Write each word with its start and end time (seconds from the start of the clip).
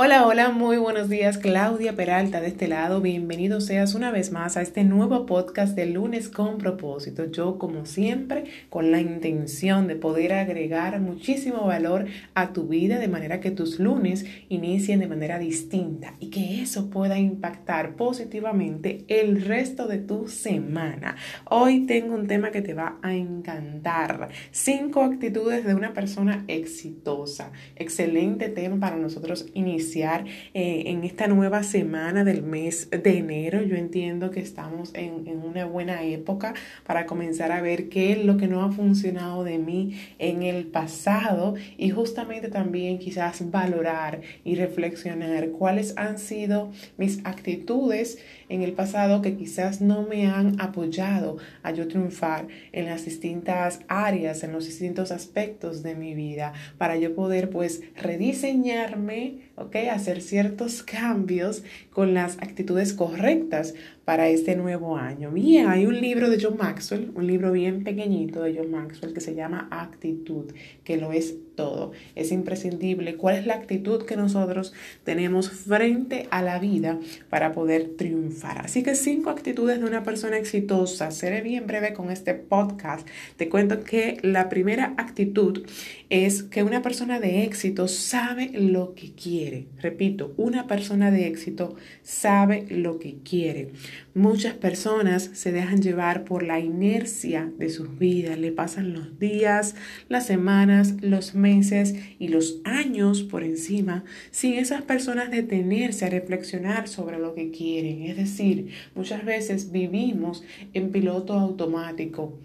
Hola, 0.00 0.28
hola, 0.28 0.50
muy 0.50 0.76
buenos 0.76 1.08
días. 1.08 1.38
Claudia 1.38 1.96
Peralta 1.96 2.40
de 2.40 2.46
este 2.46 2.68
lado. 2.68 3.00
Bienvenido 3.00 3.60
seas 3.60 3.96
una 3.96 4.12
vez 4.12 4.30
más 4.30 4.56
a 4.56 4.62
este 4.62 4.84
nuevo 4.84 5.26
podcast 5.26 5.74
de 5.74 5.86
lunes 5.86 6.28
con 6.28 6.58
propósito. 6.58 7.24
Yo, 7.24 7.58
como 7.58 7.84
siempre, 7.84 8.44
con 8.70 8.92
la 8.92 9.00
intención 9.00 9.88
de 9.88 9.96
poder 9.96 10.34
agregar 10.34 11.00
muchísimo 11.00 11.66
valor 11.66 12.06
a 12.34 12.52
tu 12.52 12.68
vida 12.68 13.00
de 13.00 13.08
manera 13.08 13.40
que 13.40 13.50
tus 13.50 13.80
lunes 13.80 14.24
inicien 14.48 15.00
de 15.00 15.08
manera 15.08 15.40
distinta 15.40 16.14
y 16.20 16.30
que 16.30 16.62
eso 16.62 16.90
pueda 16.90 17.18
impactar 17.18 17.96
positivamente 17.96 19.04
el 19.08 19.42
resto 19.42 19.88
de 19.88 19.98
tu 19.98 20.28
semana. 20.28 21.16
Hoy 21.44 21.86
tengo 21.86 22.14
un 22.14 22.28
tema 22.28 22.52
que 22.52 22.62
te 22.62 22.72
va 22.72 23.00
a 23.02 23.16
encantar. 23.16 24.28
Cinco 24.52 25.02
actitudes 25.02 25.64
de 25.64 25.74
una 25.74 25.92
persona 25.92 26.44
exitosa. 26.46 27.50
Excelente 27.74 28.48
tema 28.48 28.78
para 28.78 28.94
nosotros 28.94 29.46
iniciar 29.54 29.87
eh, 29.96 30.32
en 30.54 31.04
esta 31.04 31.26
nueva 31.26 31.62
semana 31.62 32.24
del 32.24 32.42
mes 32.42 32.88
de 32.90 33.18
enero. 33.18 33.62
Yo 33.62 33.76
entiendo 33.76 34.30
que 34.30 34.40
estamos 34.40 34.90
en, 34.94 35.26
en 35.26 35.42
una 35.42 35.64
buena 35.64 36.02
época 36.02 36.54
para 36.86 37.06
comenzar 37.06 37.52
a 37.52 37.62
ver 37.62 37.88
qué 37.88 38.12
es 38.12 38.24
lo 38.24 38.36
que 38.36 38.48
no 38.48 38.62
ha 38.62 38.70
funcionado 38.70 39.44
de 39.44 39.58
mí 39.58 39.98
en 40.18 40.42
el 40.42 40.66
pasado 40.66 41.54
y 41.76 41.90
justamente 41.90 42.48
también 42.48 42.98
quizás 42.98 43.50
valorar 43.50 44.20
y 44.44 44.54
reflexionar 44.56 45.50
cuáles 45.50 45.96
han 45.96 46.18
sido 46.18 46.70
mis 46.96 47.24
actitudes 47.24 48.18
en 48.48 48.62
el 48.62 48.72
pasado 48.72 49.22
que 49.22 49.36
quizás 49.36 49.80
no 49.80 50.02
me 50.02 50.26
han 50.26 50.60
apoyado 50.60 51.38
a 51.62 51.70
yo 51.72 51.88
triunfar 51.88 52.48
en 52.72 52.86
las 52.86 53.04
distintas 53.04 53.80
áreas, 53.88 54.42
en 54.42 54.52
los 54.52 54.66
distintos 54.66 55.12
aspectos 55.12 55.82
de 55.82 55.94
mi 55.94 56.14
vida, 56.14 56.52
para 56.78 56.96
yo 56.96 57.14
poder 57.14 57.50
pues 57.50 57.82
rediseñarme 57.96 59.47
¿ok? 59.58 59.76
Hacer 59.92 60.20
ciertos 60.20 60.82
cambios 60.82 61.62
con 61.90 62.14
las 62.14 62.38
actitudes 62.38 62.92
correctas 62.92 63.74
para 64.08 64.30
este 64.30 64.56
nuevo 64.56 64.96
año. 64.96 65.30
Bien, 65.32 65.68
hay 65.68 65.84
un 65.84 66.00
libro 66.00 66.30
de 66.30 66.42
John 66.42 66.56
Maxwell, 66.56 67.12
un 67.14 67.26
libro 67.26 67.52
bien 67.52 67.84
pequeñito 67.84 68.40
de 68.40 68.56
John 68.56 68.70
Maxwell 68.70 69.12
que 69.12 69.20
se 69.20 69.34
llama 69.34 69.68
Actitud, 69.70 70.50
que 70.82 70.96
lo 70.96 71.12
es 71.12 71.34
todo. 71.58 71.92
Es 72.14 72.32
imprescindible 72.32 73.16
cuál 73.16 73.36
es 73.36 73.46
la 73.46 73.54
actitud 73.54 74.06
que 74.06 74.16
nosotros 74.16 74.72
tenemos 75.04 75.50
frente 75.50 76.26
a 76.30 76.40
la 76.40 76.58
vida 76.58 76.98
para 77.28 77.52
poder 77.52 77.96
triunfar. 77.98 78.64
Así 78.64 78.82
que 78.82 78.94
cinco 78.94 79.28
actitudes 79.28 79.80
de 79.80 79.84
una 79.84 80.04
persona 80.04 80.38
exitosa. 80.38 81.10
Seré 81.10 81.42
bien 81.42 81.66
breve 81.66 81.92
con 81.92 82.10
este 82.10 82.32
podcast. 82.32 83.06
Te 83.36 83.50
cuento 83.50 83.82
que 83.82 84.18
la 84.22 84.48
primera 84.48 84.94
actitud 84.96 85.66
es 86.08 86.44
que 86.44 86.62
una 86.62 86.80
persona 86.80 87.18
de 87.20 87.42
éxito 87.42 87.88
sabe 87.88 88.52
lo 88.54 88.94
que 88.94 89.12
quiere. 89.12 89.66
Repito, 89.82 90.32
una 90.36 90.66
persona 90.66 91.10
de 91.10 91.26
éxito 91.26 91.74
sabe 92.02 92.66
lo 92.70 93.00
que 93.00 93.16
quiere. 93.24 93.72
Muchas 94.14 94.54
personas 94.54 95.30
se 95.34 95.52
dejan 95.52 95.82
llevar 95.82 96.24
por 96.24 96.42
la 96.42 96.58
inercia 96.58 97.52
de 97.58 97.68
sus 97.68 97.98
vidas, 97.98 98.38
le 98.38 98.52
pasan 98.52 98.92
los 98.92 99.18
días, 99.18 99.74
las 100.08 100.26
semanas, 100.26 100.96
los 101.00 101.34
meses 101.34 101.94
y 102.18 102.28
los 102.28 102.60
años 102.64 103.22
por 103.22 103.44
encima 103.44 104.04
sin 104.30 104.54
esas 104.54 104.82
personas 104.82 105.30
detenerse 105.30 106.04
a 106.04 106.10
reflexionar 106.10 106.88
sobre 106.88 107.18
lo 107.18 107.34
que 107.34 107.50
quieren. 107.50 108.02
Es 108.02 108.16
decir, 108.16 108.70
muchas 108.94 109.24
veces 109.24 109.70
vivimos 109.72 110.42
en 110.74 110.90
piloto 110.90 111.34
automático, 111.34 112.38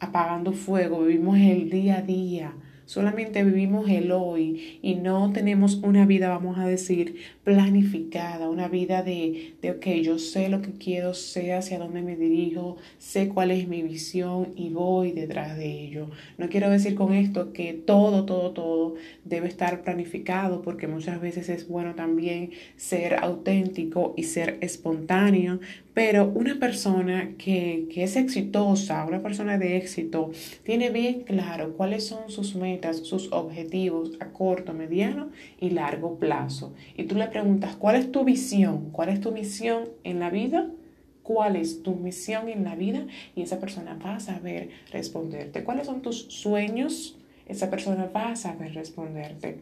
apagando 0.00 0.52
fuego, 0.52 1.04
vivimos 1.04 1.38
el 1.38 1.70
día 1.70 1.98
a 1.98 2.02
día 2.02 2.54
Solamente 2.86 3.42
vivimos 3.42 3.90
el 3.90 4.12
hoy 4.12 4.78
y 4.80 4.94
no 4.94 5.32
tenemos 5.32 5.74
una 5.82 6.06
vida, 6.06 6.28
vamos 6.28 6.56
a 6.56 6.68
decir, 6.68 7.16
planificada, 7.42 8.48
una 8.48 8.68
vida 8.68 9.02
de, 9.02 9.54
de, 9.60 9.72
ok, 9.72 9.86
yo 10.04 10.20
sé 10.20 10.48
lo 10.48 10.62
que 10.62 10.70
quiero, 10.70 11.12
sé 11.12 11.52
hacia 11.52 11.80
dónde 11.80 12.02
me 12.02 12.14
dirijo, 12.14 12.76
sé 12.98 13.28
cuál 13.28 13.50
es 13.50 13.66
mi 13.66 13.82
visión 13.82 14.52
y 14.54 14.68
voy 14.68 15.10
detrás 15.10 15.56
de 15.56 15.68
ello. 15.68 16.10
No 16.38 16.48
quiero 16.48 16.70
decir 16.70 16.94
con 16.94 17.12
esto 17.12 17.52
que 17.52 17.72
todo, 17.72 18.24
todo, 18.24 18.52
todo 18.52 18.94
debe 19.24 19.48
estar 19.48 19.82
planificado 19.82 20.62
porque 20.62 20.86
muchas 20.86 21.20
veces 21.20 21.48
es 21.48 21.66
bueno 21.66 21.96
también 21.96 22.52
ser 22.76 23.16
auténtico 23.16 24.14
y 24.16 24.22
ser 24.22 24.58
espontáneo, 24.60 25.58
pero 25.96 26.30
una 26.34 26.58
persona 26.60 27.36
que, 27.38 27.88
que 27.90 28.02
es 28.02 28.16
exitosa, 28.16 29.06
una 29.06 29.22
persona 29.22 29.56
de 29.56 29.78
éxito, 29.78 30.30
tiene 30.62 30.90
bien 30.90 31.22
claro 31.22 31.72
cuáles 31.74 32.06
son 32.06 32.28
sus 32.28 32.54
metas, 32.54 32.98
sus 32.98 33.32
objetivos 33.32 34.10
a 34.20 34.26
corto, 34.26 34.74
mediano 34.74 35.30
y 35.58 35.70
largo 35.70 36.18
plazo. 36.18 36.74
Y 36.98 37.04
tú 37.04 37.14
le 37.14 37.28
preguntas, 37.28 37.76
¿cuál 37.76 37.96
es 37.96 38.12
tu 38.12 38.24
visión? 38.24 38.90
¿Cuál 38.92 39.08
es 39.08 39.22
tu 39.22 39.32
misión 39.32 39.88
en 40.04 40.20
la 40.20 40.28
vida? 40.28 40.70
¿Cuál 41.22 41.56
es 41.56 41.82
tu 41.82 41.94
misión 41.94 42.50
en 42.50 42.64
la 42.64 42.74
vida? 42.74 43.06
Y 43.34 43.40
esa 43.40 43.58
persona 43.58 43.94
va 43.94 44.16
a 44.16 44.20
saber 44.20 44.68
responderte. 44.92 45.64
¿Cuáles 45.64 45.86
son 45.86 46.02
tus 46.02 46.24
sueños? 46.24 47.16
Esa 47.48 47.70
persona 47.70 48.10
va 48.14 48.32
a 48.32 48.36
saber 48.36 48.74
responderte. 48.74 49.60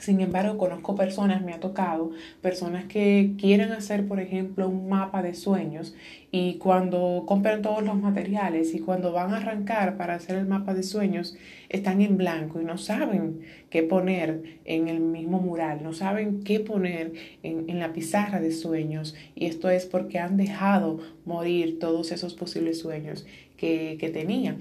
Sin 0.00 0.22
embargo, 0.22 0.56
conozco 0.56 0.96
personas, 0.96 1.42
me 1.42 1.52
ha 1.52 1.60
tocado, 1.60 2.12
personas 2.40 2.86
que 2.86 3.34
quieren 3.38 3.70
hacer, 3.72 4.08
por 4.08 4.18
ejemplo, 4.18 4.66
un 4.66 4.88
mapa 4.88 5.22
de 5.22 5.34
sueños 5.34 5.94
y 6.30 6.54
cuando 6.54 7.24
compran 7.26 7.60
todos 7.60 7.82
los 7.82 7.96
materiales 7.96 8.74
y 8.74 8.78
cuando 8.78 9.12
van 9.12 9.34
a 9.34 9.36
arrancar 9.36 9.98
para 9.98 10.14
hacer 10.14 10.38
el 10.38 10.46
mapa 10.46 10.72
de 10.72 10.84
sueños, 10.84 11.36
están 11.68 12.00
en 12.00 12.16
blanco 12.16 12.62
y 12.62 12.64
no 12.64 12.78
saben 12.78 13.40
qué 13.68 13.82
poner 13.82 14.58
en 14.64 14.88
el 14.88 15.00
mismo 15.00 15.38
mural, 15.38 15.82
no 15.82 15.92
saben 15.92 16.44
qué 16.44 16.60
poner 16.60 17.12
en, 17.42 17.78
la 17.78 17.92
pizarra 17.92 18.40
de 18.40 18.52
sueños. 18.52 19.14
Y 19.34 19.46
esto 19.46 19.68
es 19.68 19.84
porque 19.84 20.18
han 20.18 20.38
dejado 20.38 21.00
morir 21.26 21.78
todos 21.78 22.10
esos 22.10 22.32
posibles 22.32 22.78
sueños 22.78 23.26
que, 23.58 23.98
que 24.00 24.08
tenían 24.08 24.56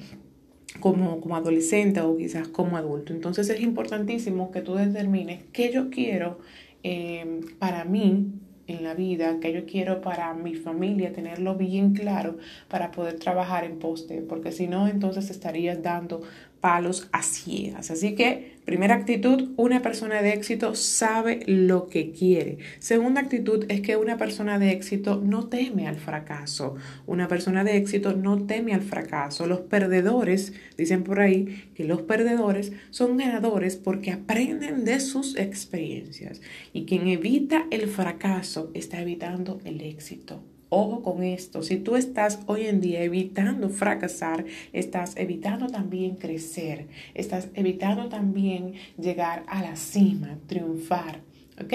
como, 0.80 1.19
como 1.22 1.35
adolescente 1.35 2.02
o 2.02 2.18
quizás 2.18 2.47
como 2.47 2.78
adulto. 2.78 3.13
Entonces 3.13 3.50
es 3.50 3.62
importantísimo 3.62 4.52
que 4.52 4.62
tú 4.62 4.75
determines 4.75 5.44
qué 5.52 5.72
yo 5.72 5.90
quiero 5.90 6.40
eh, 6.84 7.41
para 7.59 7.85
mí 7.85 8.34
en 8.68 8.84
la 8.84 8.94
vida, 8.94 9.40
que 9.40 9.52
yo 9.52 9.66
quiero 9.66 10.02
para 10.02 10.34
mi 10.34 10.53
familia, 10.56 11.12
tenerlo 11.12 11.56
bien 11.56 11.94
claro 11.94 12.38
para 12.68 12.91
poder 12.91 13.18
trabajar 13.18 13.63
en 13.63 13.79
poste, 13.79 14.22
porque 14.22 14.52
si 14.52 14.68
no, 14.68 14.88
entonces 14.88 15.29
estarías 15.31 15.81
dando 15.81 16.22
palos 16.62 17.09
a 17.12 17.22
ciegas. 17.24 17.92
Así 17.92 18.16
que, 18.16 18.58
primera 18.66 18.96
actitud, 18.96 19.50
una 19.58 19.81
persona 19.81 20.22
de 20.22 20.34
éxito 20.34 20.75
sabe 20.75 21.42
lo 21.46 21.88
que 21.88 22.12
quiere. 22.12 22.58
Segunda 22.80 23.22
actitud 23.22 23.66
es 23.70 23.81
que 23.81 23.97
una 23.97 24.18
persona 24.18 24.59
de 24.59 24.72
éxito 24.72 25.22
no 25.24 25.47
teme 25.47 25.88
al 25.88 25.97
fracaso. 25.97 26.75
Una 27.08 27.28
persona 27.28 27.64
de 27.64 27.78
éxito 27.78 28.14
no 28.14 28.46
teme 28.46 28.74
al 28.74 28.81
fracaso. 28.81 29.47
Los 29.47 29.62
perdedores, 29.62 30.53
dicen 30.78 31.03
por 31.03 31.20
ahí, 31.20 31.70
que 31.75 31.86
los 31.86 32.02
perdedores 32.02 32.72
son 32.90 33.18
ganadores 33.18 33.76
porque 33.76 34.12
aprenden 34.12 34.86
de 34.86 35.00
sus 35.00 35.38
experiencias. 35.38 36.41
Y 36.74 36.86
quien 36.86 37.08
evita 37.08 37.66
el 37.72 37.88
fracaso 37.88 38.72
está 38.74 39.02
evitando 39.02 39.59
el 39.66 39.81
éxito. 39.81 40.44
Ojo 40.72 41.02
con 41.02 41.24
esto, 41.24 41.63
si 41.63 41.78
tú 41.78 41.96
estás 41.96 42.40
hoy 42.46 42.68
en 42.68 42.80
día 42.80 43.02
evitando 43.02 43.69
fracasar, 43.69 44.46
estás 44.72 45.16
evitando 45.18 45.68
también 45.68 46.16
crecer, 46.16 46.88
estás 47.16 47.50
evitando 47.56 48.07
también 48.07 48.74
llegar 49.02 49.44
a 49.47 49.63
la 49.63 49.75
cima, 49.75 50.38
triunfar. 50.46 51.22
¿Ok? 51.59 51.74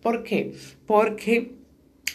¿Por 0.00 0.22
qué? 0.22 0.54
Porque 0.86 1.58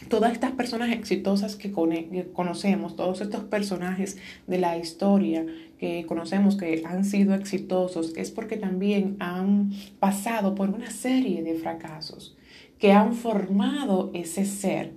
todas 0.07 0.31
estas 0.31 0.53
personas 0.53 0.91
exitosas 0.93 1.57
que, 1.57 1.71
conocemos, 1.71 2.95
todos 2.95 3.19
estos 3.19 3.43
personajes 3.43 4.17
de 4.47 4.59
la 4.59 4.77
historia 4.77 5.45
que 5.77 6.05
conocemos 6.05 6.55
que 6.55 6.83
han 6.85 7.03
sido 7.03 7.35
exitosos, 7.35 8.13
es 8.15 8.31
porque 8.31 8.55
también 8.55 9.17
han 9.19 9.73
pasado 9.99 10.55
por 10.55 10.69
una 10.69 10.89
serie 10.89 11.43
de 11.43 11.55
fracasos 11.55 12.37
que 12.79 12.93
han 12.93 13.13
formado 13.13 14.11
ese 14.13 14.45
ser 14.45 14.91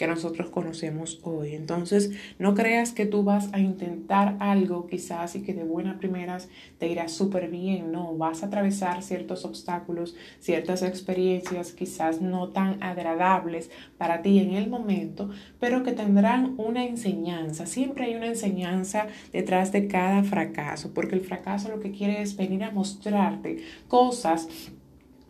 que 0.00 0.06
nosotros 0.06 0.48
conocemos 0.48 1.20
hoy. 1.24 1.54
Entonces, 1.54 2.12
no 2.38 2.54
creas 2.54 2.92
que 2.92 3.04
tú 3.04 3.22
vas 3.22 3.52
a 3.52 3.58
intentar 3.58 4.34
algo 4.40 4.86
quizás 4.86 5.36
y 5.36 5.42
que 5.42 5.52
de 5.52 5.62
buena 5.62 5.98
primeras 5.98 6.48
te 6.78 6.88
irá 6.88 7.06
súper 7.08 7.50
bien. 7.50 7.92
No, 7.92 8.16
vas 8.16 8.42
a 8.42 8.46
atravesar 8.46 9.02
ciertos 9.02 9.44
obstáculos, 9.44 10.16
ciertas 10.38 10.82
experiencias 10.82 11.72
quizás 11.72 12.22
no 12.22 12.48
tan 12.48 12.82
agradables 12.82 13.70
para 13.98 14.22
ti 14.22 14.38
en 14.38 14.54
el 14.54 14.70
momento, 14.70 15.28
pero 15.58 15.82
que 15.82 15.92
tendrán 15.92 16.54
una 16.56 16.86
enseñanza. 16.86 17.66
Siempre 17.66 18.06
hay 18.06 18.14
una 18.14 18.28
enseñanza 18.28 19.06
detrás 19.34 19.70
de 19.70 19.86
cada 19.86 20.24
fracaso, 20.24 20.94
porque 20.94 21.14
el 21.14 21.20
fracaso 21.20 21.68
lo 21.68 21.78
que 21.78 21.90
quiere 21.90 22.22
es 22.22 22.38
venir 22.38 22.64
a 22.64 22.70
mostrarte 22.70 23.58
cosas 23.86 24.48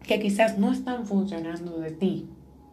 que 0.07 0.21
quizás 0.21 0.59
no 0.59 0.71
están 0.73 1.07
funcionando 1.07 1.81
de 1.81 1.91
ti, 1.91 2.29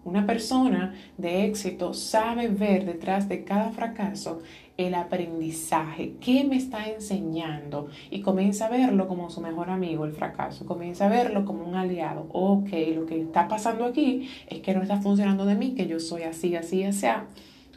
Una 0.08 0.26
persona 0.26 0.94
de 1.18 1.44
éxito 1.44 1.94
sabe 1.94 2.48
ver 2.48 2.86
detrás 2.86 3.28
de 3.28 3.44
cada 3.44 3.72
fracaso 3.72 4.40
el 4.78 4.96
aprendizaje, 4.96 6.14
qué 6.22 6.46
me 6.46 6.56
está 6.56 6.88
enseñando 6.88 7.90
y 8.10 8.22
comienza 8.22 8.68
a 8.68 8.70
verlo 8.70 9.10
como 9.10 9.30
su 9.30 9.42
mejor 9.42 9.70
amigo, 9.70 10.06
el 10.06 10.14
fracaso, 10.14 10.66
comienza 10.66 11.08
a 11.08 11.10
verlo 11.10 11.44
como 11.44 11.66
un 11.66 11.76
aliado. 11.76 12.26
Ok, 12.32 12.70
lo 12.96 13.06
que 13.06 13.20
está 13.20 13.50
pasando 13.50 13.84
aquí 13.84 14.30
es 14.48 14.62
que 14.62 14.74
no 14.74 14.82
está 14.82 15.02
funcionando 15.02 15.46
de 15.46 15.56
mí, 15.56 15.76
que 15.76 15.88
yo 15.88 16.00
soy 16.00 16.24
así, 16.24 16.56
así, 16.56 16.86
así, 16.86 17.08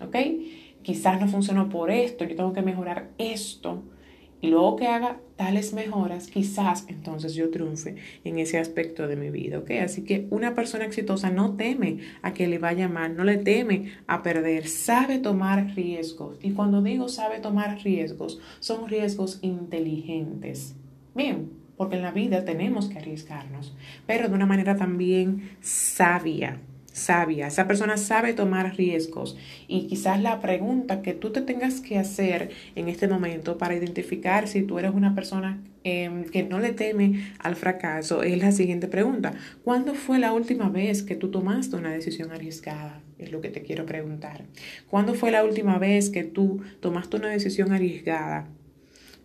ok, 0.01 0.17
quizás 0.83 1.21
no 1.21 1.27
funcionó 1.27 1.69
por 1.69 1.91
esto, 1.91 2.25
yo 2.25 2.37
tengo 2.37 2.53
que 2.53 2.63
mejorar 2.63 3.11
esto 3.19 3.83
y 4.41 4.49
luego 4.49 4.77
que 4.77 4.87
haga 4.87 5.19
tales 5.37 5.73
mejoras, 5.73 6.29
quizás 6.29 6.87
entonces 6.89 7.35
yo 7.35 7.51
triunfe 7.51 7.97
en 8.25 8.39
ese 8.39 8.59
aspecto 8.59 9.07
de 9.07 9.17
mi 9.17 9.31
vida, 9.31 9.59
¿ok? 9.59 9.71
Así 9.83 10.03
que 10.05 10.27
una 10.31 10.55
persona 10.55 10.85
exitosa 10.85 11.31
no 11.31 11.57
teme 11.57 11.99
a 12.23 12.33
que 12.33 12.47
le 12.47 12.59
vaya 12.59 12.89
mal, 12.89 13.17
no 13.17 13.25
le 13.25 13.39
teme 13.39 13.93
a 14.07 14.23
perder, 14.23 14.69
sabe 14.69 15.19
tomar 15.19 15.75
riesgos. 15.75 16.39
Y 16.43 16.53
cuando 16.53 16.83
digo 16.83 17.09
sabe 17.09 17.41
tomar 17.41 17.79
riesgos, 17.83 18.41
son 18.61 18.89
riesgos 18.89 19.39
inteligentes. 19.43 20.75
Bien, 21.15 21.51
porque 21.77 21.97
en 21.97 22.03
la 22.03 22.13
vida 22.13 22.45
tenemos 22.45 22.89
que 22.89 22.99
arriesgarnos, 22.99 23.75
pero 24.07 24.29
de 24.29 24.35
una 24.35 24.47
manera 24.47 24.77
también 24.77 25.57
sabia 25.61 26.61
sabia, 27.01 27.47
esa 27.47 27.67
persona 27.67 27.97
sabe 27.97 28.35
tomar 28.35 28.77
riesgos 28.77 29.37
y 29.67 29.87
quizás 29.87 30.21
la 30.21 30.41
pregunta 30.41 31.03
que 31.03 31.15
tú 31.15 31.31
te 31.31 31.41
tengas 31.41 31.81
que 31.81 31.99
hacer 31.99 32.51
en 32.77 32.89
este 32.89 33.09
momento 33.09 33.59
para 33.59 33.75
identificar 33.75 34.47
si 34.47 34.63
tú 34.63 34.79
eres 34.79 34.93
una 34.93 35.15
persona 35.15 35.63
em, 35.83 36.25
que 36.25 36.43
no 36.43 36.61
le 36.61 36.73
teme 36.73 37.33
al 37.39 37.57
fracaso 37.57 38.23
es 38.23 38.39
la 38.39 38.53
siguiente 38.53 38.87
pregunta. 38.87 39.33
¿Cuándo 39.65 39.95
fue 39.95 40.19
la 40.19 40.33
última 40.33 40.69
vez 40.69 41.03
que 41.03 41.17
tú 41.17 41.31
tomaste 41.31 41.77
una 41.77 41.91
decisión 41.91 42.31
arriesgada? 42.31 43.01
Es 43.19 43.33
lo 43.33 43.41
que 43.41 43.49
te 43.49 43.63
quiero 43.63 43.87
preguntar. 43.87 44.45
¿Cuándo 44.89 45.15
fue 45.15 45.31
la 45.31 45.43
última 45.43 45.79
vez 45.79 46.11
que 46.11 46.25
tú 46.25 46.61
tomaste 46.81 47.17
una 47.17 47.31
decisión 47.31 47.73
arriesgada? 47.73 48.47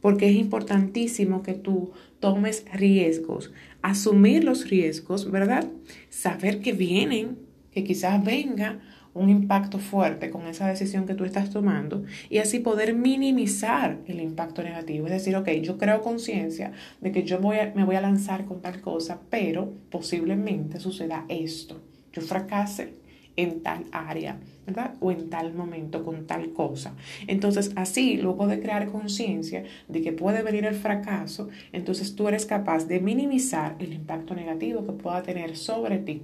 Porque 0.01 0.29
es 0.29 0.35
importantísimo 0.35 1.43
que 1.43 1.53
tú 1.53 1.91
tomes 2.19 2.65
riesgos, 2.73 3.51
asumir 3.81 4.43
los 4.43 4.69
riesgos, 4.69 5.29
¿verdad? 5.29 5.67
Saber 6.09 6.61
que 6.61 6.73
vienen, 6.73 7.37
que 7.75 7.83
quizás 7.83 8.23
venga 8.23 8.79
un 9.13 9.29
impacto 9.29 9.79
fuerte 9.79 10.29
con 10.29 10.47
esa 10.47 10.67
decisión 10.67 11.05
que 11.05 11.13
tú 11.13 11.25
estás 11.25 11.49
tomando 11.49 12.05
y 12.29 12.37
así 12.37 12.59
poder 12.59 12.93
minimizar 12.93 13.97
el 14.07 14.21
impacto 14.21 14.63
negativo. 14.63 15.07
Es 15.07 15.13
decir, 15.13 15.35
ok, 15.35 15.49
yo 15.61 15.77
creo 15.77 16.01
conciencia 16.01 16.71
de 17.01 17.11
que 17.11 17.23
yo 17.23 17.39
voy 17.39 17.57
me 17.75 17.83
voy 17.83 17.97
a 17.97 18.01
lanzar 18.01 18.45
con 18.45 18.61
tal 18.61 18.79
cosa, 18.79 19.19
pero 19.29 19.73
posiblemente 19.89 20.79
suceda 20.79 21.25
esto. 21.27 21.81
Yo 22.13 22.21
fracase 22.21 22.93
en 23.35 23.61
tal 23.61 23.83
área, 23.91 24.37
¿verdad? 24.65 24.93
O 25.01 25.11
en 25.11 25.29
tal 25.29 25.53
momento 25.53 26.05
con 26.05 26.25
tal 26.25 26.53
cosa. 26.53 26.95
Entonces, 27.27 27.73
así, 27.75 28.15
luego 28.15 28.47
de 28.47 28.61
crear 28.61 28.87
conciencia 28.87 29.65
de 29.89 30.01
que 30.01 30.13
puede 30.13 30.41
venir 30.41 30.63
el 30.63 30.75
fracaso, 30.75 31.49
entonces 31.73 32.15
tú 32.15 32.29
eres 32.29 32.45
capaz 32.45 32.87
de 32.87 33.01
minimizar 33.01 33.75
el 33.79 33.91
impacto 33.91 34.33
negativo 34.33 34.85
que 34.85 34.93
pueda 34.93 35.21
tener 35.23 35.57
sobre 35.57 35.97
ti 35.97 36.23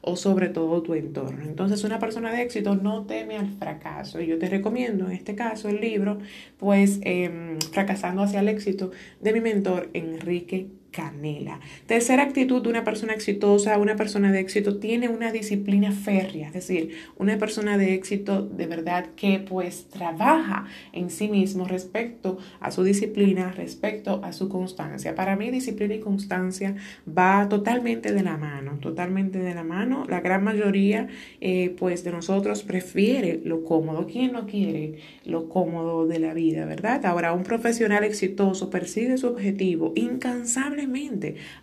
o 0.00 0.16
sobre 0.16 0.48
todo 0.48 0.82
tu 0.82 0.94
entorno. 0.94 1.42
Entonces 1.44 1.84
una 1.84 1.98
persona 1.98 2.32
de 2.32 2.42
éxito 2.42 2.76
no 2.76 3.04
teme 3.06 3.36
al 3.36 3.48
fracaso. 3.48 4.20
Y 4.20 4.26
yo 4.26 4.38
te 4.38 4.48
recomiendo 4.48 5.06
en 5.06 5.12
este 5.12 5.34
caso 5.34 5.68
el 5.68 5.80
libro, 5.80 6.18
pues 6.58 7.00
em, 7.02 7.58
Fracasando 7.72 8.22
hacia 8.22 8.40
el 8.40 8.48
éxito 8.48 8.90
de 9.20 9.32
mi 9.32 9.40
mentor 9.40 9.90
Enrique 9.92 10.68
canela. 10.90 11.60
Tercera 11.86 12.22
actitud 12.22 12.62
de 12.62 12.68
una 12.68 12.84
persona 12.84 13.12
exitosa, 13.12 13.78
una 13.78 13.96
persona 13.96 14.32
de 14.32 14.40
éxito, 14.40 14.78
tiene 14.78 15.08
una 15.08 15.32
disciplina 15.32 15.92
férrea, 15.92 16.48
es 16.48 16.54
decir, 16.54 16.96
una 17.16 17.38
persona 17.38 17.78
de 17.78 17.94
éxito 17.94 18.42
de 18.42 18.66
verdad 18.66 19.06
que 19.16 19.38
pues 19.38 19.88
trabaja 19.88 20.66
en 20.92 21.10
sí 21.10 21.28
mismo 21.28 21.66
respecto 21.66 22.38
a 22.60 22.70
su 22.70 22.84
disciplina, 22.84 23.52
respecto 23.52 24.20
a 24.24 24.32
su 24.32 24.48
constancia. 24.48 25.14
Para 25.14 25.36
mí 25.36 25.50
disciplina 25.50 25.94
y 25.94 26.00
constancia 26.00 26.74
va 27.06 27.48
totalmente 27.48 28.12
de 28.12 28.22
la 28.22 28.36
mano, 28.36 28.78
totalmente 28.80 29.38
de 29.38 29.54
la 29.54 29.64
mano. 29.64 30.04
La 30.08 30.20
gran 30.20 30.44
mayoría 30.44 31.08
eh, 31.40 31.74
pues 31.78 32.04
de 32.04 32.12
nosotros 32.12 32.62
prefiere 32.62 33.40
lo 33.44 33.64
cómodo. 33.64 34.06
¿Quién 34.06 34.32
no 34.32 34.46
quiere 34.46 34.98
lo 35.24 35.48
cómodo 35.48 36.06
de 36.06 36.18
la 36.18 36.34
vida, 36.34 36.64
verdad? 36.64 37.04
Ahora, 37.06 37.32
un 37.32 37.42
profesional 37.42 38.04
exitoso 38.04 38.70
persigue 38.70 39.18
su 39.18 39.28
objetivo 39.28 39.92
incansable 39.94 40.77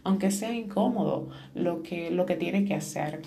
aunque 0.03 0.31
sea 0.31 0.53
incómodo 0.53 1.29
lo 1.53 1.83
que, 1.83 2.12
lo 2.12 2.25
que 2.25 2.35
tiene 2.35 2.65
que 2.65 2.75
hacer. 2.75 3.21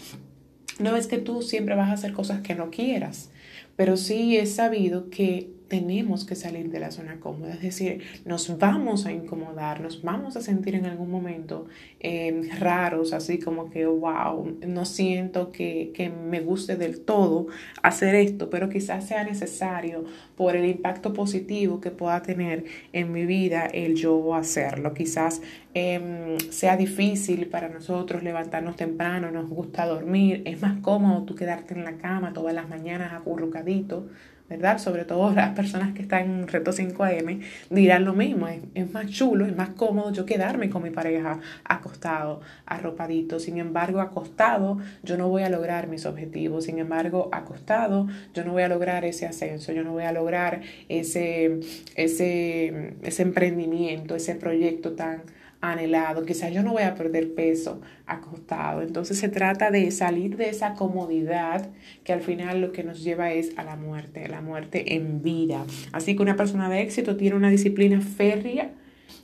No 0.78 0.96
es 0.96 1.06
que 1.06 1.18
tú 1.18 1.42
siempre 1.42 1.74
vas 1.74 1.90
a 1.90 1.94
hacer 1.94 2.12
cosas 2.12 2.40
que 2.40 2.54
no 2.54 2.70
quieras, 2.70 3.30
pero 3.76 3.96
sí 3.96 4.36
es 4.36 4.54
sabido 4.54 5.10
que 5.10 5.50
tenemos 5.68 6.24
que 6.24 6.34
salir 6.34 6.70
de 6.70 6.80
la 6.80 6.90
zona 6.90 7.20
cómoda, 7.20 7.52
es 7.52 7.62
decir, 7.62 8.02
nos 8.24 8.58
vamos 8.58 9.06
a 9.06 9.12
incomodar, 9.12 9.80
nos 9.80 10.02
vamos 10.02 10.36
a 10.36 10.40
sentir 10.40 10.74
en 10.74 10.86
algún 10.86 11.10
momento 11.10 11.66
em, 12.00 12.48
raros, 12.58 13.12
así 13.12 13.38
como 13.38 13.70
que, 13.70 13.86
wow, 13.86 14.56
no 14.66 14.84
siento 14.84 15.52
que, 15.52 15.92
que 15.94 16.08
me 16.08 16.40
guste 16.40 16.76
del 16.76 17.00
todo 17.00 17.48
hacer 17.82 18.14
esto, 18.14 18.48
pero 18.48 18.68
quizás 18.68 19.06
sea 19.06 19.24
necesario 19.24 20.04
por 20.36 20.56
el 20.56 20.64
impacto 20.64 21.12
positivo 21.12 21.80
que 21.80 21.90
pueda 21.90 22.22
tener 22.22 22.64
en 22.92 23.12
mi 23.12 23.26
vida 23.26 23.66
el 23.66 23.94
yo 23.94 24.34
hacerlo. 24.34 24.94
Quizás 24.94 25.42
em, 25.74 26.38
sea 26.50 26.76
difícil 26.76 27.46
para 27.48 27.68
nosotros 27.68 28.22
levantarnos 28.22 28.76
temprano, 28.76 29.30
nos 29.30 29.48
gusta 29.50 29.86
dormir, 29.86 30.42
es 30.46 30.62
más 30.62 30.80
cómodo 30.80 31.24
tú 31.24 31.34
quedarte 31.34 31.74
en 31.74 31.84
la 31.84 31.98
cama 31.98 32.32
todas 32.32 32.54
las 32.54 32.68
mañanas 32.68 33.12
acurrucadito 33.12 34.06
¿verdad? 34.48 34.78
Sobre 34.78 35.04
todo 35.04 35.30
las 35.32 35.54
personas 35.54 35.94
que 35.94 36.02
están 36.02 36.22
en 36.24 36.48
Reto 36.48 36.72
5am 36.72 37.40
dirán 37.70 38.04
lo 38.04 38.14
mismo, 38.14 38.48
es, 38.48 38.90
más 38.92 39.06
chulo, 39.08 39.44
es 39.44 39.56
más 39.56 39.70
cómodo 39.70 40.12
yo 40.12 40.24
quedarme 40.24 40.70
con 40.70 40.82
mi 40.82 40.90
pareja 40.90 41.40
acostado, 41.64 42.40
arropadito. 42.66 43.38
Sin 43.38 43.58
embargo, 43.58 44.00
acostado 44.00 44.78
yo 45.02 45.16
no 45.16 45.28
voy 45.28 45.42
a 45.42 45.50
lograr 45.50 45.88
mis 45.88 46.06
objetivos. 46.06 46.64
Sin 46.64 46.78
embargo, 46.78 47.28
acostado 47.32 48.08
yo 48.34 48.44
no 48.44 48.52
voy 48.52 48.62
a 48.62 48.68
lograr 48.68 49.04
ese 49.04 49.26
ascenso, 49.26 49.72
yo 49.72 49.84
no 49.84 49.92
voy 49.92 50.04
a 50.04 50.12
lograr 50.12 50.62
ese, 50.88 51.60
ese, 51.94 52.94
ese 53.02 53.22
emprendimiento, 53.22 54.14
ese 54.14 54.34
proyecto 54.34 54.92
tan 54.92 55.22
anhelado. 55.60 56.24
Quizás 56.24 56.52
yo 56.52 56.62
no 56.62 56.72
voy 56.72 56.82
a 56.82 56.94
perder 56.94 57.34
peso 57.34 57.80
acostado. 58.06 58.82
Entonces 58.82 59.18
se 59.18 59.28
trata 59.28 59.70
de 59.70 59.90
salir 59.90 60.36
de 60.36 60.48
esa 60.48 60.74
comodidad 60.74 61.68
que 62.04 62.12
al 62.12 62.20
final 62.20 62.60
lo 62.60 62.72
que 62.72 62.84
nos 62.84 63.02
lleva 63.02 63.32
es 63.32 63.56
a 63.56 63.64
la 63.64 63.76
muerte, 63.76 64.28
la 64.28 64.40
muerte 64.40 64.94
en 64.94 65.22
vida. 65.22 65.64
Así 65.92 66.16
que 66.16 66.22
una 66.22 66.36
persona 66.36 66.68
de 66.68 66.82
éxito 66.82 67.16
tiene 67.16 67.36
una 67.36 67.50
disciplina 67.50 68.00
férrea 68.00 68.72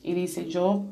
y 0.03 0.15
dice 0.15 0.47
yo 0.49 0.87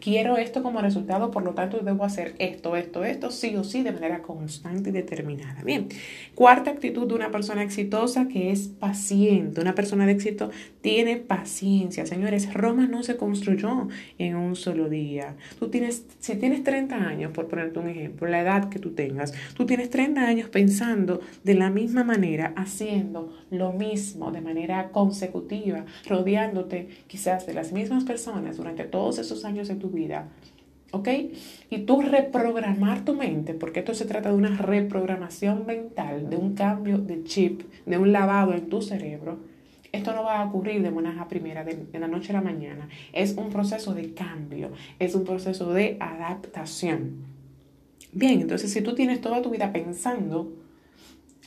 quiero 0.00 0.36
esto 0.36 0.62
como 0.62 0.80
resultado, 0.80 1.30
por 1.30 1.42
lo 1.42 1.54
tanto 1.54 1.78
debo 1.78 2.04
hacer 2.04 2.34
esto, 2.38 2.76
esto, 2.76 3.04
esto, 3.04 3.30
sí 3.30 3.56
o 3.56 3.64
sí, 3.64 3.82
de 3.82 3.92
manera 3.92 4.22
constante 4.22 4.90
y 4.90 4.92
determinada. 4.92 5.62
Bien, 5.62 5.88
cuarta 6.34 6.70
actitud 6.70 7.06
de 7.06 7.14
una 7.14 7.30
persona 7.30 7.62
exitosa 7.62 8.28
que 8.28 8.50
es 8.50 8.68
paciente. 8.68 9.60
Una 9.60 9.74
persona 9.74 10.06
de 10.06 10.12
éxito 10.12 10.50
tiene 10.80 11.16
paciencia. 11.16 12.06
Señores, 12.06 12.52
Roma 12.52 12.86
no 12.86 13.02
se 13.02 13.16
construyó 13.16 13.88
en 14.18 14.36
un 14.36 14.56
solo 14.56 14.88
día. 14.88 15.36
Tú 15.58 15.68
tienes, 15.68 16.04
si 16.18 16.36
tienes 16.36 16.62
30 16.64 16.96
años, 16.96 17.32
por 17.32 17.48
ponerte 17.48 17.78
un 17.78 17.88
ejemplo, 17.88 18.28
la 18.28 18.40
edad 18.40 18.68
que 18.68 18.78
tú 18.78 18.90
tengas, 18.90 19.32
tú 19.54 19.66
tienes 19.66 19.90
30 19.90 20.20
años 20.26 20.48
pensando 20.48 21.20
de 21.44 21.54
la 21.54 21.70
misma 21.70 22.04
manera, 22.04 22.52
haciendo 22.56 23.32
lo 23.50 23.72
mismo 23.72 24.30
de 24.30 24.40
manera 24.40 24.90
consecutiva, 24.90 25.84
rodeándote 26.06 26.88
quizás 27.06 27.46
de 27.46 27.54
las 27.54 27.72
mismas 27.72 28.04
personas 28.04 28.56
durante 28.56 28.84
todos 28.84 29.18
esos 29.18 29.44
años 29.44 29.68
de 29.68 29.74
tu 29.74 29.87
vida. 29.88 30.28
¿Ok? 30.90 31.08
Y 31.68 31.80
tú 31.80 32.00
reprogramar 32.00 33.04
tu 33.04 33.14
mente, 33.14 33.52
porque 33.52 33.80
esto 33.80 33.94
se 33.94 34.06
trata 34.06 34.30
de 34.30 34.36
una 34.36 34.56
reprogramación 34.56 35.66
mental, 35.66 36.30
de 36.30 36.36
un 36.36 36.54
cambio 36.54 36.98
de 36.98 37.24
chip, 37.24 37.62
de 37.84 37.98
un 37.98 38.12
lavado 38.12 38.54
en 38.54 38.68
tu 38.68 38.80
cerebro. 38.80 39.38
Esto 39.92 40.14
no 40.14 40.24
va 40.24 40.40
a 40.40 40.46
ocurrir 40.46 40.82
de 40.82 40.90
buenas 40.90 41.18
a 41.18 41.28
primeras, 41.28 41.66
de, 41.66 41.74
de 41.74 41.98
la 41.98 42.08
noche 42.08 42.30
a 42.30 42.34
la 42.34 42.42
mañana. 42.42 42.88
Es 43.12 43.36
un 43.36 43.50
proceso 43.50 43.94
de 43.94 44.14
cambio, 44.14 44.70
es 44.98 45.14
un 45.14 45.24
proceso 45.24 45.72
de 45.72 45.98
adaptación. 46.00 47.24
Bien, 48.12 48.40
entonces 48.40 48.72
si 48.72 48.80
tú 48.80 48.94
tienes 48.94 49.20
toda 49.20 49.42
tu 49.42 49.50
vida 49.50 49.72
pensando 49.72 50.52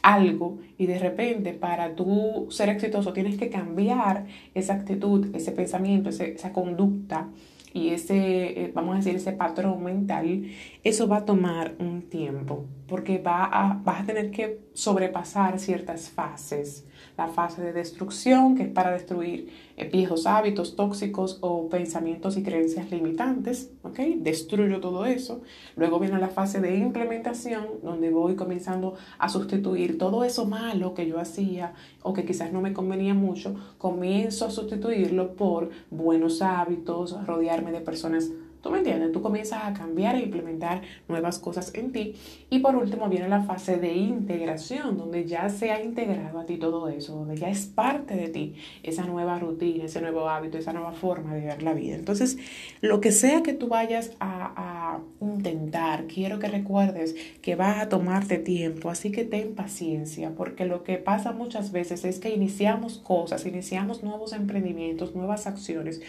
algo 0.03 0.59
y 0.77 0.85
de 0.85 0.99
repente 0.99 1.53
para 1.53 1.95
tú 1.95 2.47
ser 2.49 2.69
exitoso 2.69 3.13
tienes 3.13 3.37
que 3.37 3.49
cambiar 3.49 4.25
esa 4.53 4.73
actitud, 4.73 5.35
ese 5.35 5.51
pensamiento, 5.51 6.09
esa 6.09 6.53
conducta 6.53 7.29
y 7.73 7.89
ese, 7.89 8.65
eh, 8.65 8.71
vamos 8.73 8.93
a 8.93 8.97
decir, 8.97 9.15
ese 9.15 9.31
patrón 9.31 9.83
mental, 9.83 10.45
eso 10.83 11.07
va 11.07 11.17
a 11.17 11.25
tomar 11.25 11.75
un 11.79 12.03
tiempo 12.03 12.65
porque 12.87 13.17
va 13.17 13.45
a, 13.45 13.81
vas 13.83 14.01
a 14.01 14.05
tener 14.05 14.31
que 14.31 14.59
sobrepasar 14.73 15.59
ciertas 15.59 16.09
fases 16.09 16.85
La 17.21 17.27
fase 17.27 17.61
de 17.61 17.71
destrucción, 17.71 18.55
que 18.55 18.63
es 18.63 18.69
para 18.69 18.89
destruir 18.89 19.47
viejos 19.91 20.25
hábitos 20.25 20.75
tóxicos 20.75 21.37
o 21.41 21.69
pensamientos 21.69 22.35
y 22.35 22.41
creencias 22.41 22.89
limitantes, 22.89 23.69
¿ok? 23.83 23.99
Destruyo 24.17 24.79
todo 24.79 25.05
eso. 25.05 25.41
Luego 25.75 25.99
viene 25.99 26.17
la 26.17 26.29
fase 26.29 26.61
de 26.61 26.75
implementación, 26.77 27.67
donde 27.83 28.09
voy 28.09 28.35
comenzando 28.35 28.95
a 29.19 29.29
sustituir 29.29 29.99
todo 29.99 30.23
eso 30.23 30.47
malo 30.47 30.95
que 30.95 31.05
yo 31.07 31.19
hacía 31.19 31.75
o 32.01 32.11
que 32.13 32.25
quizás 32.25 32.51
no 32.51 32.59
me 32.59 32.73
convenía 32.73 33.13
mucho, 33.13 33.55
comienzo 33.77 34.47
a 34.47 34.49
sustituirlo 34.49 35.35
por 35.35 35.69
buenos 35.91 36.41
hábitos, 36.41 37.23
rodearme 37.27 37.71
de 37.71 37.81
personas 37.81 38.31
¿Tú 38.61 38.69
me 38.69 38.79
entiendes? 38.79 39.11
Tú 39.11 39.21
comienzas 39.21 39.63
a 39.63 39.73
cambiar 39.73 40.15
e 40.15 40.19
implementar 40.23 40.81
nuevas 41.07 41.39
cosas 41.39 41.73
en 41.73 41.91
ti. 41.91 42.15
Y 42.49 42.59
por 42.59 42.75
último 42.75 43.09
viene 43.09 43.27
la 43.27 43.43
fase 43.43 43.77
de 43.77 43.93
integración, 43.93 44.97
donde 44.97 45.25
ya 45.25 45.49
se 45.49 45.71
ha 45.71 45.83
integrado 45.83 46.39
a 46.39 46.45
ti 46.45 46.57
todo 46.57 46.87
eso, 46.89 47.15
donde 47.15 47.37
ya 47.37 47.49
es 47.49 47.65
parte 47.65 48.15
de 48.15 48.29
ti 48.29 48.55
esa 48.83 49.05
nueva 49.05 49.39
rutina, 49.39 49.85
ese 49.85 50.01
nuevo 50.01 50.29
hábito, 50.29 50.57
esa 50.57 50.73
nueva 50.73 50.91
forma 50.93 51.33
de 51.33 51.41
ver 51.41 51.63
la 51.63 51.73
vida. 51.73 51.95
Entonces, 51.95 52.37
lo 52.81 53.01
que 53.01 53.11
sea 53.11 53.41
que 53.43 53.53
tú 53.53 53.67
vayas 53.67 54.11
a, 54.19 54.99
intentar, 55.21 56.07
quiero 56.07 56.39
que 56.39 56.47
recuerdes 56.47 57.15
que 57.41 57.55
vas 57.55 57.79
a 57.79 57.89
tomarte 57.89 58.37
tiempo, 58.37 58.89
así 58.89 59.11
que 59.11 59.23
ten 59.23 59.55
paciencia, 59.55 60.33
porque 60.35 60.65
lo 60.65 60.83
que 60.83 60.97
pasa 60.97 61.31
muchas 61.31 61.71
veces 61.71 62.03
es 62.05 62.19
que 62.19 62.29
iniciamos 62.29 62.97
cosas, 62.97 63.45
iniciamos 63.45 64.03
nuevos 64.03 64.33
emprendimientos, 64.33 65.15
nuevas 65.15 65.47
acciones, 65.47 66.01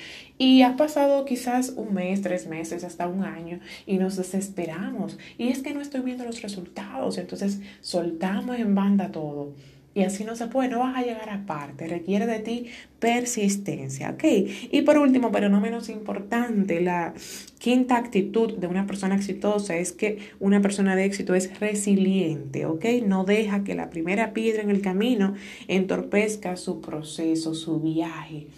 y 0.43 0.63
ha 0.63 0.75
pasado 0.75 1.25
quizás 1.25 1.73
un 1.77 1.95
mes, 1.95 2.21
tres 2.21 2.49
meses, 2.49 2.83
hasta 2.83 3.07
un 3.07 3.23
año 3.23 3.61
y 3.87 3.99
nos 3.99 4.17
desesperamos. 4.17 5.17
Y 5.39 5.51
es 5.51 5.63
que 5.63 5.73
no 5.73 5.81
estoy 5.81 6.01
viendo 6.01 6.25
los 6.25 6.43
resultados, 6.43 7.17
entonces 7.19 7.61
soltamos 7.81 8.59
en 8.59 8.75
banda 8.75 9.13
todo. 9.13 9.55
Y 9.95 10.03
así 10.03 10.25
no 10.25 10.35
se 10.35 10.49
puede, 10.49 10.69
no 10.69 10.81
vas 10.81 10.97
a 10.97 11.03
llegar 11.03 11.31
a 11.31 11.47
parte, 11.47 11.87
requiere 11.87 12.27
de 12.27 12.41
ti 12.41 12.67
persistencia, 12.99 14.11
¿ok? 14.11 14.25
Y 14.73 14.83
por 14.83 14.99
último, 14.99 15.31
pero 15.31 15.49
no 15.49 15.61
menos 15.61 15.89
importante, 15.89 16.81
la 16.81 17.15
quinta 17.59 17.97
actitud 17.97 18.55
de 18.55 18.67
una 18.67 18.85
persona 18.85 19.15
exitosa 19.15 19.77
es 19.77 19.93
que 19.93 20.19
una 20.41 20.61
persona 20.61 20.97
de 20.97 21.05
éxito 21.05 21.37
es 21.37 21.61
resiliente, 21.61 22.67
¿ok? 22.67 22.85
No 23.07 23.23
deja 23.23 23.63
que 23.63 23.77
la 23.77 23.91
primera 23.91 24.33
piedra 24.33 24.63
en 24.63 24.71
el 24.71 24.81
camino 24.81 25.35
entorpezca 25.69 26.57
su 26.57 26.81
proceso, 26.81 27.55
su 27.55 27.79
viaje. 27.79 28.49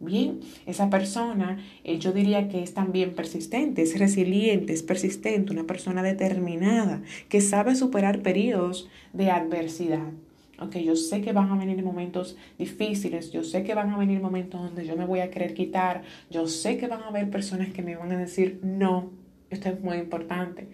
Bien, 0.00 0.38
esa 0.66 0.90
persona 0.90 1.58
eh, 1.82 1.98
yo 1.98 2.12
diría 2.12 2.48
que 2.48 2.62
es 2.62 2.72
también 2.72 3.16
persistente, 3.16 3.82
es 3.82 3.98
resiliente, 3.98 4.72
es 4.72 4.84
persistente, 4.84 5.52
una 5.52 5.64
persona 5.64 6.04
determinada, 6.04 7.02
que 7.28 7.40
sabe 7.40 7.74
superar 7.74 8.22
periodos 8.22 8.88
de 9.12 9.32
adversidad. 9.32 10.12
Ok, 10.60 10.76
yo 10.76 10.94
sé 10.94 11.20
que 11.20 11.32
van 11.32 11.50
a 11.50 11.58
venir 11.58 11.82
momentos 11.82 12.36
difíciles, 12.58 13.32
yo 13.32 13.42
sé 13.42 13.64
que 13.64 13.74
van 13.74 13.90
a 13.90 13.98
venir 13.98 14.20
momentos 14.20 14.60
donde 14.60 14.86
yo 14.86 14.96
me 14.96 15.04
voy 15.04 15.18
a 15.18 15.30
querer 15.30 15.52
quitar, 15.52 16.02
yo 16.30 16.46
sé 16.46 16.78
que 16.78 16.86
van 16.86 17.02
a 17.02 17.08
haber 17.08 17.28
personas 17.28 17.68
que 17.70 17.82
me 17.82 17.96
van 17.96 18.12
a 18.12 18.18
decir, 18.18 18.60
no, 18.62 19.10
esto 19.50 19.68
es 19.68 19.80
muy 19.80 19.96
importante. 19.96 20.68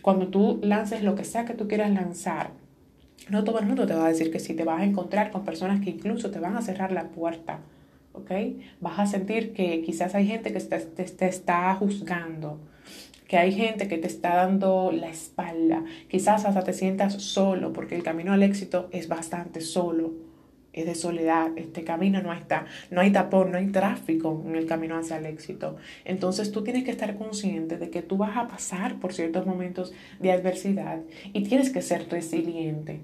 Cuando 0.00 0.28
tú 0.28 0.58
lances 0.62 1.02
lo 1.02 1.14
que 1.16 1.24
sea 1.24 1.44
que 1.44 1.54
tú 1.54 1.68
quieras 1.68 1.90
lanzar, 1.90 2.52
no 3.28 3.44
todo 3.44 3.58
el 3.58 3.66
mundo 3.66 3.86
te 3.86 3.94
va 3.94 4.06
a 4.06 4.08
decir 4.08 4.30
que 4.30 4.40
sí, 4.40 4.54
te 4.54 4.64
vas 4.64 4.80
a 4.80 4.84
encontrar 4.84 5.30
con 5.30 5.44
personas 5.44 5.82
que 5.82 5.90
incluso 5.90 6.30
te 6.30 6.40
van 6.40 6.56
a 6.56 6.62
cerrar 6.62 6.92
la 6.92 7.08
puerta 7.08 7.60
¿ok? 8.14 8.30
Vas 8.80 8.98
a 8.98 9.06
sentir 9.06 9.52
que 9.52 9.82
quizás 9.82 10.14
hay 10.14 10.26
gente 10.26 10.52
que 10.52 10.60
te, 10.60 11.26
está 11.26 11.74
juzgando, 11.74 12.60
que 13.28 13.36
hay 13.36 13.52
gente 13.52 13.88
que 13.88 13.98
te 13.98 14.06
está 14.06 14.36
dando 14.36 14.90
la 14.92 15.10
espalda, 15.10 15.84
quizás 16.08 16.44
hasta 16.46 16.64
te 16.64 16.72
sientas 16.72 17.14
solo, 17.14 17.72
porque 17.72 17.96
el 17.96 18.02
camino 18.02 18.32
al 18.32 18.42
éxito 18.42 18.88
es 18.92 19.08
bastante 19.08 19.60
solo, 19.60 20.12
es 20.72 20.86
de 20.86 20.94
soledad, 20.94 21.50
este 21.56 21.84
camino 21.84 22.22
no 22.22 22.32
está, 22.32 22.66
no 22.90 23.00
hay 23.00 23.12
tapón, 23.12 23.52
no 23.52 23.58
hay 23.58 23.66
tráfico 23.66 24.42
en 24.46 24.56
el 24.56 24.66
camino 24.66 24.96
hacia 24.96 25.18
el 25.18 25.26
éxito. 25.26 25.76
Entonces 26.04 26.50
tú 26.50 26.64
tienes 26.64 26.82
que 26.82 26.90
estar 26.90 27.16
consciente 27.16 27.78
de 27.78 27.90
que 27.90 28.02
tú 28.02 28.16
vas 28.16 28.36
a 28.36 28.48
pasar 28.48 28.98
por 28.98 29.12
ciertos 29.12 29.46
momentos 29.46 29.92
de 30.18 30.32
adversidad 30.32 31.00
y 31.32 31.44
tienes 31.44 31.70
que 31.70 31.80
ser 31.80 32.08
resiliente. 32.08 33.02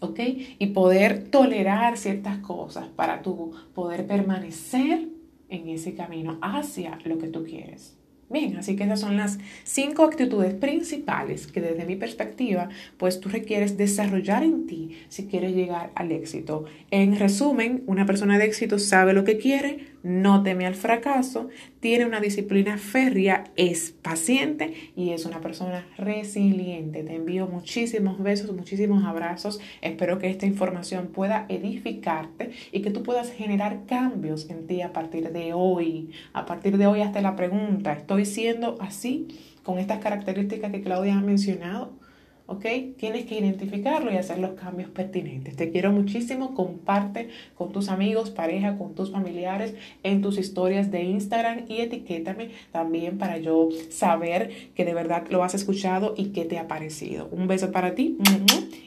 ¿Ok? 0.00 0.20
Y 0.58 0.66
poder 0.68 1.28
tolerar 1.28 1.96
ciertas 1.96 2.38
cosas 2.38 2.88
para 2.88 3.22
tú 3.22 3.52
poder 3.74 4.06
permanecer 4.06 5.08
en 5.48 5.68
ese 5.68 5.94
camino 5.94 6.38
hacia 6.40 6.98
lo 7.04 7.18
que 7.18 7.28
tú 7.28 7.44
quieres. 7.44 7.96
Bien, 8.28 8.56
así 8.56 8.74
que 8.74 8.82
esas 8.82 8.98
son 8.98 9.16
las 9.16 9.38
cinco 9.62 10.02
actitudes 10.02 10.52
principales 10.52 11.46
que 11.46 11.60
desde 11.60 11.84
mi 11.84 11.94
perspectiva, 11.94 12.68
pues 12.96 13.20
tú 13.20 13.28
requieres 13.28 13.76
desarrollar 13.76 14.42
en 14.42 14.66
ti 14.66 14.96
si 15.08 15.26
quieres 15.26 15.54
llegar 15.54 15.92
al 15.94 16.10
éxito. 16.10 16.64
En 16.90 17.16
resumen, 17.16 17.84
una 17.86 18.04
persona 18.04 18.36
de 18.36 18.46
éxito 18.46 18.80
sabe 18.80 19.12
lo 19.12 19.22
que 19.22 19.38
quiere, 19.38 19.86
no 20.06 20.44
teme 20.44 20.66
al 20.66 20.76
fracaso, 20.76 21.48
tiene 21.80 22.06
una 22.06 22.20
disciplina 22.20 22.78
férrea, 22.78 23.50
es 23.56 23.90
paciente 23.90 24.92
y 24.94 25.10
es 25.10 25.26
una 25.26 25.40
persona 25.40 25.84
resiliente. 25.98 27.02
Te 27.02 27.16
envío 27.16 27.48
muchísimos 27.48 28.22
besos, 28.22 28.54
muchísimos 28.54 29.04
abrazos. 29.04 29.58
Espero 29.82 30.20
que 30.20 30.30
esta 30.30 30.46
información 30.46 31.08
pueda 31.08 31.44
edificarte 31.48 32.52
y 32.70 32.82
que 32.82 32.92
tú 32.92 33.02
puedas 33.02 33.32
generar 33.32 33.84
cambios 33.86 34.48
en 34.48 34.68
ti 34.68 34.80
a 34.80 34.92
partir 34.92 35.32
de 35.32 35.52
hoy. 35.54 36.12
A 36.32 36.46
partir 36.46 36.78
de 36.78 36.86
hoy 36.86 37.00
hasta 37.00 37.20
la 37.20 37.34
pregunta, 37.34 37.92
¿estoy 37.92 38.26
siendo 38.26 38.80
así 38.80 39.26
con 39.64 39.80
estas 39.80 39.98
características 39.98 40.70
que 40.70 40.82
Claudia 40.82 41.18
ha 41.18 41.20
mencionado? 41.20 42.05
¿Ok? 42.46 42.64
Tienes 42.96 43.26
que 43.26 43.38
identificarlo 43.38 44.12
y 44.12 44.16
hacer 44.16 44.38
los 44.38 44.52
cambios 44.52 44.90
pertinentes. 44.90 45.56
Te 45.56 45.70
quiero 45.70 45.92
muchísimo, 45.92 46.54
comparte 46.54 47.28
con 47.54 47.72
tus 47.72 47.88
amigos, 47.88 48.30
pareja, 48.30 48.76
con 48.78 48.94
tus 48.94 49.10
familiares 49.10 49.74
en 50.02 50.22
tus 50.22 50.38
historias 50.38 50.90
de 50.90 51.02
Instagram 51.02 51.64
y 51.68 51.80
etiquétame 51.80 52.50
también 52.72 53.18
para 53.18 53.38
yo 53.38 53.68
saber 53.90 54.50
que 54.74 54.84
de 54.84 54.94
verdad 54.94 55.24
lo 55.30 55.44
has 55.44 55.54
escuchado 55.54 56.14
y 56.16 56.26
que 56.26 56.44
te 56.44 56.58
ha 56.58 56.68
parecido. 56.68 57.28
Un 57.30 57.48
beso 57.48 57.72
para 57.72 57.94
ti 57.94 58.16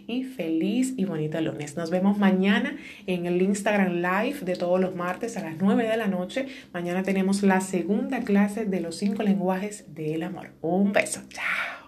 y 0.07 0.23
feliz 0.23 0.93
y 0.97 1.05
bonito 1.05 1.39
lunes. 1.41 1.75
Nos 1.77 1.89
vemos 1.89 2.17
mañana 2.17 2.77
en 3.07 3.25
el 3.25 3.41
Instagram 3.41 3.95
Live 3.95 4.39
de 4.41 4.55
todos 4.55 4.79
los 4.79 4.95
martes 4.95 5.37
a 5.37 5.41
las 5.41 5.57
9 5.59 5.87
de 5.87 5.97
la 5.97 6.07
noche. 6.07 6.47
Mañana 6.73 7.03
tenemos 7.03 7.43
la 7.43 7.61
segunda 7.61 8.21
clase 8.21 8.65
de 8.65 8.81
los 8.81 8.97
cinco 8.97 9.23
lenguajes 9.23 9.93
del 9.93 10.23
amor. 10.23 10.51
Un 10.61 10.93
beso. 10.93 11.21
Chao. 11.29 11.78